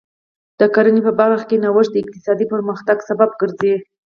[0.59, 3.73] د کرنې په برخه کې نوښت د اقتصادي پرمختګ سبب ګرځي.